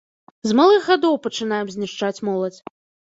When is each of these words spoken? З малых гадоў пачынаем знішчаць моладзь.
З 0.49 0.55
малых 0.59 0.87
гадоў 0.91 1.19
пачынаем 1.27 1.67
знішчаць 1.75 2.23
моладзь. 2.31 2.59